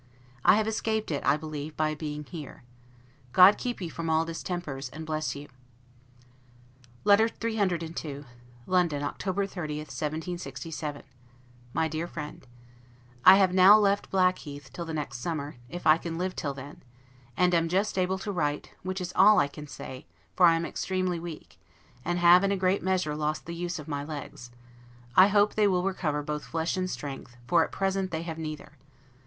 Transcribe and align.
I 0.43 0.55
have 0.55 0.67
escaped 0.67 1.11
it, 1.11 1.23
I 1.23 1.37
believe, 1.37 1.77
by 1.77 1.93
being 1.93 2.23
here. 2.23 2.63
God 3.33 3.59
keep 3.59 3.79
you 3.79 3.91
from 3.91 4.09
all 4.09 4.25
distempers, 4.25 4.89
and 4.89 5.05
bless 5.05 5.35
you! 5.35 5.47
LETTER 7.03 7.27
CCCII 7.29 8.25
LONDON, 8.65 9.03
October 9.03 9.45
30, 9.45 9.77
1767. 9.77 11.03
MY 11.73 11.87
DEAR 11.87 12.07
FRIEND: 12.07 12.47
I 13.23 13.35
have 13.35 13.53
now 13.53 13.77
left 13.77 14.09
Blackheath, 14.09 14.73
till 14.73 14.85
the 14.85 14.93
next 14.95 15.19
summer, 15.19 15.57
if 15.69 15.85
I 15.85 15.97
live 16.03 16.35
till 16.35 16.55
then; 16.55 16.81
and 17.37 17.53
am 17.53 17.69
just 17.69 17.95
able 17.95 18.17
to 18.17 18.31
write, 18.31 18.73
which 18.81 19.01
is 19.01 19.13
all 19.15 19.37
I 19.37 19.47
can 19.47 19.67
say, 19.67 20.07
for 20.35 20.47
I 20.47 20.55
am 20.55 20.65
extremely 20.65 21.19
weak, 21.19 21.59
and 22.03 22.17
have 22.17 22.43
in 22.43 22.51
a 22.51 22.57
great 22.57 22.81
measure 22.81 23.15
lost 23.15 23.45
the 23.45 23.53
use 23.53 23.77
of 23.77 23.87
my 23.87 24.03
legs; 24.03 24.49
I 25.15 25.27
hope 25.27 25.53
they 25.53 25.67
will 25.67 25.83
recover 25.83 26.23
both 26.23 26.45
flesh 26.45 26.75
and 26.75 26.89
strength, 26.89 27.37
for 27.45 27.63
at 27.63 27.71
present 27.71 28.09
they 28.09 28.23
have 28.23 28.39
neither. 28.39 28.79